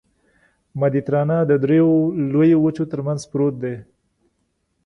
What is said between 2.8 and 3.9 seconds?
ترمنځ پروت دی.